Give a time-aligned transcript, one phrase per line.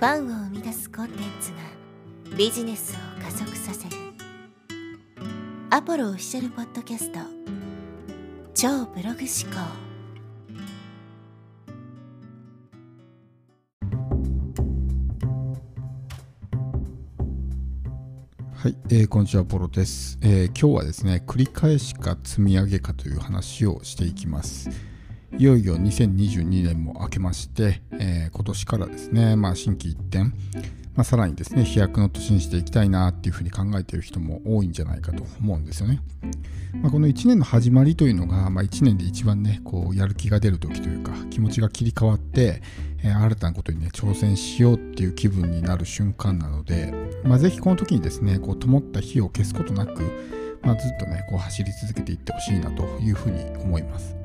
[0.00, 1.58] ファンを生み出すコンテンツが
[2.34, 3.96] ビジネスを加速させる。
[5.68, 7.18] アポロオフィシャルポッドキャスト。
[8.54, 9.60] 超ブログ思考。
[18.54, 24.89] はい、えー、こんにちは、ポロです、えー、今日はですね、繰り返しか積み上げかという話をしていきます。
[25.38, 30.24] いよいよ2022年も明けまして、えー、今年からですね、まあ、新規一転、
[30.94, 36.00] まあ、さらにですね、飛躍の年にしていきたいなっていうふうに考えている人も多いんじゃないかと思うんですよね。
[36.82, 42.60] まあ、この1年の始まりというのが、まあ、1年で一番ね、こうやる気が出る時というか、気持ちが切り替わって、
[43.02, 46.92] えー、新たなことにね、挑戦しようっていう気分になる瞬間なので、
[47.24, 50.02] まあ、ぜひこの時にですね、こう灯った火を消すことなく、
[50.62, 54.19] まあ、ずっとね、こう走り続けていってほしいなというふうに思います。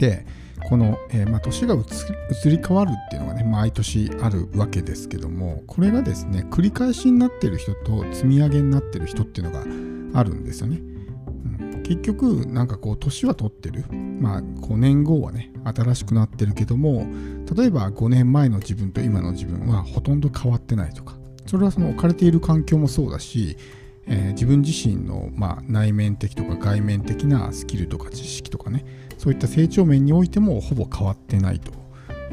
[0.00, 0.26] で
[0.68, 10.78] この、えー、まあ、年が移り変わるっていうのがね毎年あるわけですけどもこれがですね繰り返しになってる人と積み上げになってる人っていうのがあるんですよね。
[10.78, 17.06] うん、結局なんかこう年は取ってるまあ5年後はね新しくなってるけども
[17.54, 21.14] 例えば5年前の自分と今の自分はほとんど変わってないとか
[21.46, 23.56] それはその置かれている環境もそうだし
[24.06, 28.84] えー、自分自身の、まあ、内面的とか外面的なスキルとか知識とかね
[29.18, 31.72] そういった成長面においてもほぼ変わってないと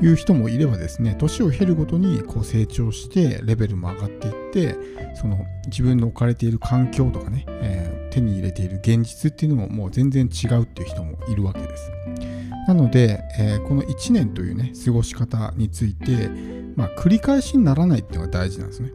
[0.01, 4.75] いう人もいればですね年を経るごとにこう成長してレベルも上がっていって
[5.15, 11.91] その自分の置かれている環境とかね、えー、手に入れている現実っていうのももう全然違うっていう人もいるわけです。
[12.67, 16.29] なので、えー、この1年というね過ごし方について、
[16.75, 18.91] まあ、繰り返しにならないっていうのが大事なんですね。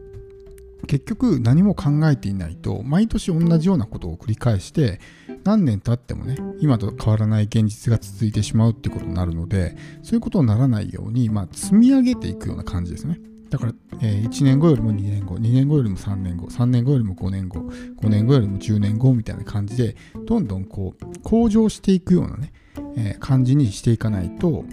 [0.87, 4.99] 結局何も考えていないと毎年同じようなことを繰り返して
[5.43, 13.19] 何年経ってもね今と変わらない現実が続いてしまうってことになるのでそういうことにならないように、まあ、積み上げていくような感じですね。
[13.49, 22.51] だから、えー、1年後よりも2年後2年後よりも3年後3年後よりも5年後5年後よりも10年後みたいな感じでどんどんこう向上していくようなね、
[22.97, 24.65] えー、感じにしていかないと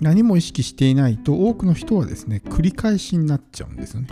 [0.00, 4.08] 何も意識していないと多くの人はですね繰り返しになっちゃうんですよね。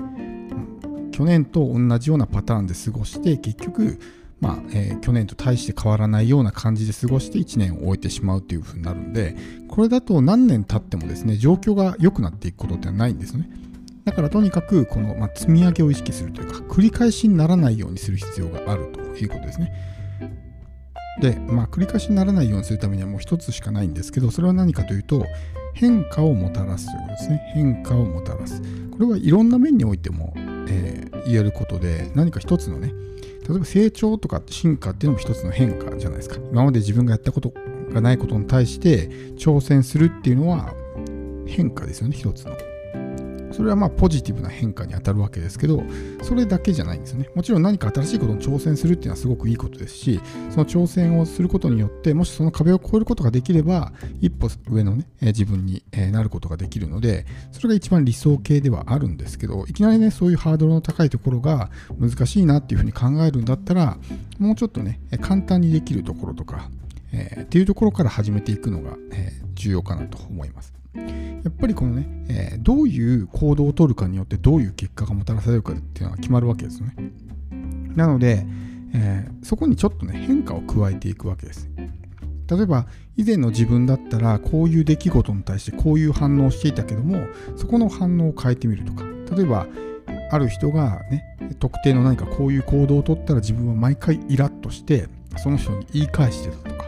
[1.17, 3.99] 去年と同じようなパターンで過ごして結局
[4.39, 9.35] まあえー、去年と大して変わらないような感じで過ごして1年を終えてしまうというふうになるんで
[9.67, 13.49] これだと何年経ってもですね状況が良くなっていくことってないんですよね。
[14.05, 19.73] だからとにかくこの、まあ、積み上げを意識するというか繰り返しにならないようにする必要があるということですね。
[21.23, 25.25] で、まあ、繰り返しにならないようにするためにはもう一つしかないんですけどそれは何かというと
[25.73, 27.53] 変化をもたらすということですね。
[27.55, 28.61] 変化をもたらす。
[28.91, 30.35] これはいろんな面においても
[30.69, 32.93] えー、言えることで何か一つのね
[33.49, 36.37] 例えば成長とか進化っていうのも一つの変化じゃないですか。
[36.51, 37.53] 今まで自分がやったこと
[37.93, 40.75] がないことに対して挑戦するっていうのは
[41.47, 42.57] 変化ですよね一つの。
[43.57, 45.83] それはまあポジティブな変化に当たるわけですけど、
[46.23, 47.31] それだけじゃないんですよね。
[47.35, 63.97] もちろん何か新しいことに挑戦するっていうのはすごくいいことですし、その挑戦をすることによって、もしその壁を越えることができれば、一歩上のね、自分になることができるので、それが一番理想形ではあるんですけど、いきなりね、そういうハードルの高いところが難しいなっていうふうに考えるんだったら、
[64.39, 66.69] もうちょっとね、簡単にできるところとか、
[67.13, 70.76] えー、っていうところから始めていくのが、えー、重要かなと思います。
[71.45, 76.95] やっぱりこのね、えー、どういう行動をとるかによってどういう結果がもたらされるかっていうのが決まるわけですよね。
[77.95, 78.45] なので、
[78.95, 81.69] えー、そこにちょっとね変化を加えていくわけです。
[82.49, 82.87] 例えば
[83.17, 87.27] 以前の自分だったらこういう出来事に対してこういう反応をしていたけども
[87.57, 89.67] そこの反応を変えてみるとか例えば
[90.31, 95.09] ある人がね特定の何かこういう行動をとったら自分は毎回イラッとして
[95.39, 96.85] その人に言い返してたとか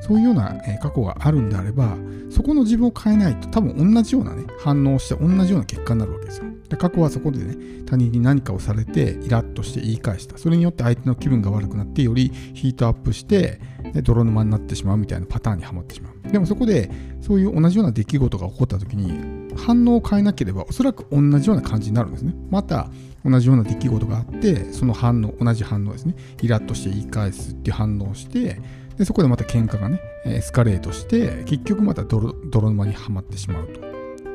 [0.00, 1.96] そういうような過去があるんであれば、
[2.30, 6.44] そこの自分を変えないと多分同じようなね、反応をして同じような結果になるわけですよ。
[6.68, 10.38] で過去はそこでね、他人に何かをされてイラッとして言い返した。
[10.38, 13.60] それによって相手の気分が悪くなって、よりヒートアップして、
[13.92, 16.30] で泥沼になってしまうみたいなパターンにはまってしまう。
[16.30, 16.90] でもそこで、
[17.20, 22.34] そういう同じような出来事が起こった時に、反応を変えなければ、おそらく同じような感じになるんですね。
[22.50, 22.88] また、
[23.24, 26.14] 同じような出来事があって、その反応、同じ反応ですね。
[26.40, 28.60] イラッとして言い返すっていう反応をして、
[29.00, 33.66] でそこでまた喧嘩がね、エスカレートして、結局また泥沼にはまってしまう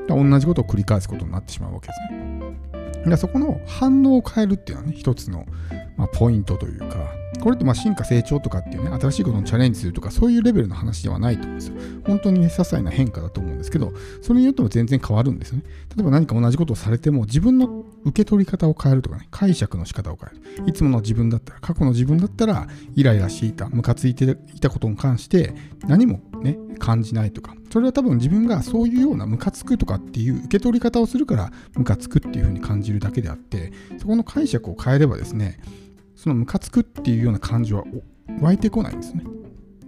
[0.07, 0.15] と。
[0.15, 3.06] 同じことを繰り返すことになってしまうわけですね。
[3.06, 5.45] でそこの反応を変えるっていうのはね、一つの、
[5.97, 11.75] まあ、ポイントというか、これってまあ進化成長とかっていうね、新しいことにチャレンジするとか、そういうレベルの話ではないと思うんですよ。
[12.07, 15.63] 本当にね、些細な変化だと思うんですけど、それによっても全然変わるんですよね。
[15.95, 20.69] 例えば何か同じことをされても、自分の受け取り方を変えるとかね、解釈の仕方を変える。
[20.69, 25.55] いつもの自分だったら、過去の自分だったら、イライラしていた、ムカついていたことに関して、
[25.87, 35.59] 何もね、感じないとか、それは多分自分がそういうようなムカつくとかっていう受け取り方をするから、ムカつくっていうふうに感じるだけであって、そこの解釈を変えればですね、
[36.15, 37.85] そのムカつくっていうような感情は
[38.39, 39.23] 湧いてこないんですね。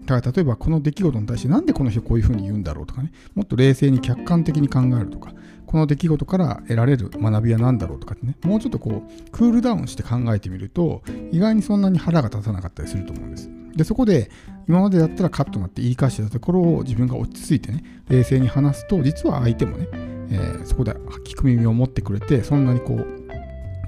[0.05, 5.33] だから例えばこの出来事に対してなんでこの人こういうふうに言うんだろうとかね、もっと冷静に客観的に考えるとか、
[5.67, 13.49] この出来事から得られる学びは何だろうとかってね、もうちょっとこう、クールダウンして考えてみると、意外にそんなに腹が立たなかったりすると思うんです。
[13.75, 14.31] で、そこで、
[14.67, 19.87] 今までだったらカットになって言い返してたところを自分が落ち着いてね、冷静に話すと、実は相手もね、
[20.29, 20.93] えー、そこで
[21.25, 23.27] 聞く耳を持ってくれて、そんなにこう、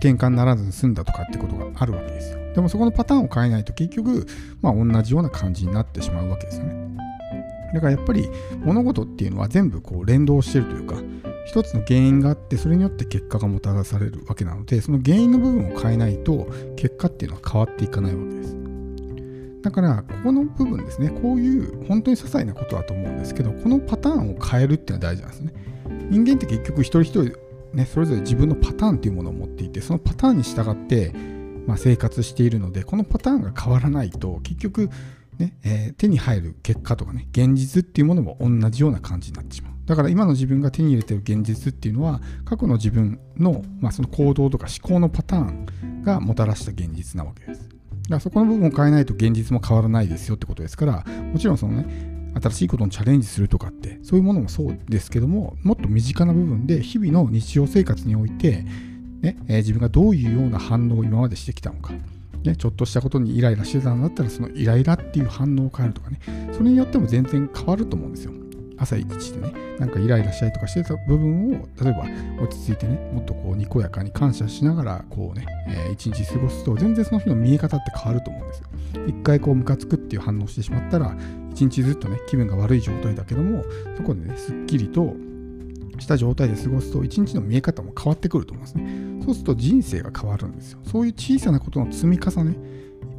[0.01, 2.39] 喧嘩にならずに済んだとかってことがあるわけですよ。
[2.55, 4.27] でもそこのパターンを変えないと結局、
[4.61, 6.97] まあ同じような感じになってしまうわけですよね。
[7.73, 8.27] だからやっぱり
[8.63, 10.95] 物事っていうのは全部こう連動してるというか、
[11.45, 18.55] 一つの原因があって、それによって結果がもたらされるわけなので、その原因の部分を変えないと、結果っていうのは変わっていかないわけです。
[19.61, 25.53] だから、ここの部分ですね、こういう本当に些細なことだと思うんですけど、このパターンを変えるっていうのは大事なんですね。
[26.09, 31.11] 人間って結局一人一人ね、それぞれ自分のパターンというものを持っていてそのパターンに従って、
[31.67, 34.89] まあ、生活しているのでこのパターンが変わらないと結局、
[35.37, 47.67] ねえー、手に入る結果とかね現実っていうものも同じような感じになってしまうだから今の自分が手に入れてる現実っていうのは過去の自分の,、まあその行動とか思考のパターンがもたらした現実なわけです。
[47.67, 51.03] だからそこの部分を変えないと現実も変わらないですよってことですから
[51.33, 58.65] もちろんそのね新しいことにチャレンジするとかってそういうものもそうですけどももっと身近な部分で日々の日常生活において、
[59.21, 61.93] ねえー、自分がどういうような反応を今までしてきたのか、
[62.43, 66.19] ね、ちょっとしたことにイライラしてたんだったらそのイライラっていう反応を変えるとかね
[66.53, 68.33] それによっても全然変わると思うんですよ。
[68.79, 72.05] 朝一でねなんかイライラしたりとかしてた部分を例えば
[72.43, 78.67] 落ち着いてねもっとこうにこやかに感謝しながらこうね、えー、一日過ごすと全然その日の見え方って変わると思うんですよ
[79.07, 81.15] 一回こうムカつくっていう反応してしまったら
[81.59, 83.63] 一日ずっとね、気分が悪い状態だけども、
[83.97, 85.13] そこでね、すっきりと
[85.99, 89.21] した状態で過ごすと、一日の見え方も変わってくると思いますね。
[89.25, 90.79] そうすると人生が変わるんですよ。
[90.85, 92.55] そういう小さなことの積み重ね、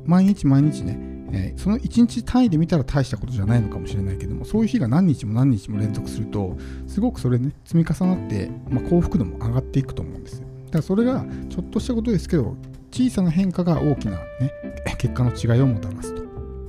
[0.06, 0.98] 毎日毎日ね、
[1.32, 6.56] えー、その1日単位で見たら大したことじゃないのかもしれないけども、そういう日が何日も何日も連続すると、
[6.86, 10.40] すごくそれね、積み重なって、まあ、幸福度も上がっていくと思うんです。
[10.40, 12.56] だからそれがちょっとしたことですけど、
[12.92, 14.52] 小さな変化が大きな、ね、
[14.98, 16.20] 結果の違いをもたらすと。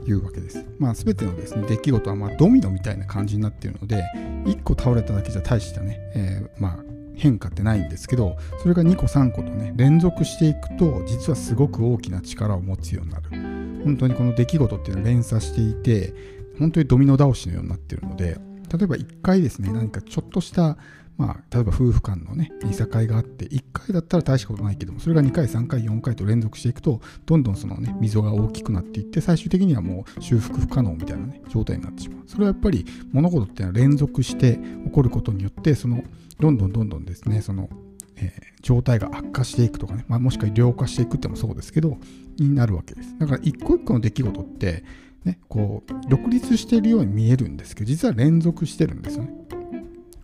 [0.08, 0.66] いうわけです。
[0.80, 4.04] まあ、全てのですね、出来事はまドミノみたいな感じになっているので、
[4.46, 6.84] 1個倒れただけじゃ大したね、えー、まあ、
[7.16, 13.50] 変化ってないんですけど、それが2個3個とね、連続していくと、実はすごく大きな力を持つようになる。
[13.83, 16.13] 本当にこの出来事っていうのは連鎖していて、
[16.60, 18.38] 本当にドミノ倒しのようになってるので、
[18.72, 20.78] 例えば1回ですね、何かちょっとした
[21.22, 32.24] まあ、例えば夫婦間のね、いさかいがあって、1回だったら大したことないけども、それが2回、3回、4回と連続していくと、どんどんそのね、溝が大きくなっていって、最終的にはもう修復不可能みたいなね、状態になってしまう。
[32.25, 36.04] それはやっぱり物事っていうのは連続して起こることによって、その、
[36.39, 37.69] どんどんどんどんですね、その、
[38.16, 42.00] えー、状態が悪化していくとかね、まあ、もしくは良化していくってもそうですけど、
[42.38, 43.18] になるわけです。
[43.19, 44.83] だから一個一個の出来事って、
[45.24, 49.33] ね、こう、独立しているように見えるんですけど、実は連続してるんですよね。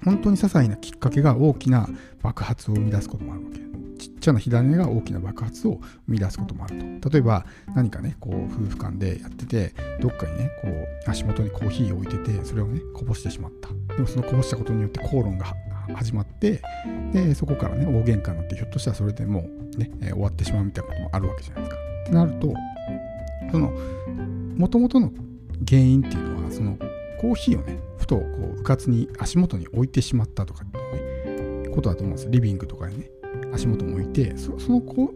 [0.04, 1.88] 本当に些細なきっかけが大きな
[2.22, 3.68] 爆発を生み出すこともあるわけ。
[3.98, 7.10] ちっちゃな火種が大きな爆発を生み出すこともあると。
[7.10, 7.46] 例えば
[7.76, 13.70] 何かね、こう夫婦間でやってて、どっかにね、こう足元にコーヒーを置いてて、それをね、こぼしてしまった。
[13.96, 15.48] でもそのこぼしたことによって口論が
[15.96, 16.62] 始まって、
[17.12, 21.87] で、そこからね、大喧嘩になって、ひょっとしたらそれでもうね、え、終わってしまうみたいなこともあるわけじゃないですか。
[22.12, 22.54] なると、
[23.52, 23.72] その、
[24.58, 25.12] もともとの
[25.68, 26.78] 原因っていうのは、その
[27.20, 28.24] コーヒーをね、ふとこ
[28.56, 32.30] う、うかつに足元に置いてしまったとかっていうね、ことだと思うんです。
[32.30, 33.10] リビングとかにね、
[33.54, 35.14] 足元に置いて、その行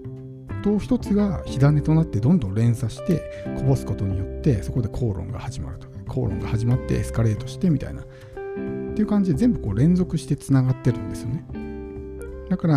[0.63, 5.91] 動一つが火種となってどんどん連鎖してこぼすことによって、そこで口論が始まるとか。
[6.07, 8.01] 口論が始まってエスカレートしてみたいな。
[8.01, 8.05] っ
[8.93, 11.45] ていう感じで全部こう連続してつながってるんですよね。
[12.49, 12.73] だから、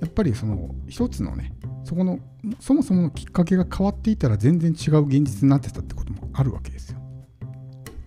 [0.00, 1.52] やっぱりその一つのね、
[1.86, 2.18] そこの
[2.58, 6.98] そもそものきっかけが変わっていたら全然違う現実になってたってこともあるわけですよ。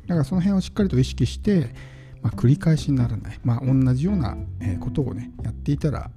[0.08, 1.74] だからその辺をしっかりと意識して、
[2.22, 4.36] まあ、繰り返しにならない、まあ、同じような
[4.82, 6.12] ことをねやっていたら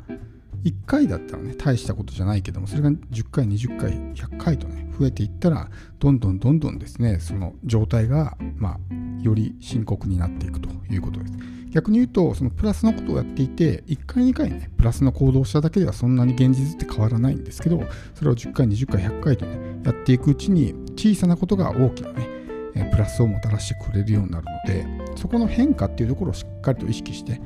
[0.64, 8.78] 1回だったらね大したことじゃないけどもそれが10回20回100回とね増えていったらどんどんどんどんですねその状態がまあ
[9.22, 11.32] より深刻になっていくということです
[11.72, 17.82] 逆に言うとそのプラスのことをやっていて1回2回ねプラスの行動をしただけではそんなに現実って変わらないんですけど
[18.14, 24.86] それを10回20回100回とねやっていくうちに小さなことが大きなねプラスをもたらしてくれるようになるので
[25.16, 27.40] そこの変化っていうところをしっかりと意識して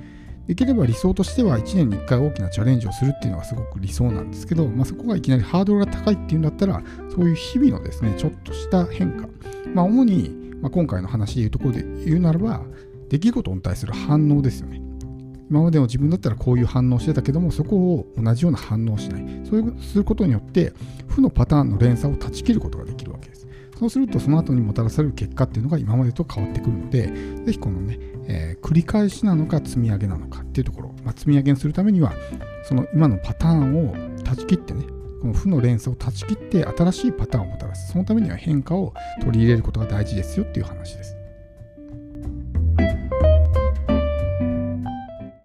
[0.46, 9.28] できれば理想としては1年に1回大きなチャレンジをするっていうのがすごく理想なんですけど、まあ、そこがいきなりハードルが高いっていうんだったらそういう日々のですねちょっとした変化。
[9.74, 12.62] まあ主に、今回の話でいうところで言うならば
[13.08, 14.80] 出来事に対する反応ですよね。
[15.48, 19.46] 今までの自分だったらこういう反応してたけどもそこを同じような反応をしない。
[19.48, 20.72] そういうすることによって
[21.06, 23.46] 負のパターンの連鎖を断ち切ることができるわけです。
[23.78, 27.12] そうするとその後にもたらされる結果っていうのが今までと変わってくるので
[27.44, 32.14] ぜひこのね、えー、繰り返しなのか積み上げなのかっていうところ、まあ、積み上げにするためには
[32.64, 33.92] その今のパターンを
[34.24, 34.84] 断ち切ってね
[35.20, 37.92] この負の連鎖を断ち切って新しいパターンをもたらす。
[37.92, 41.16] そのためには変化を取り入れることが大事ですよっていう話です。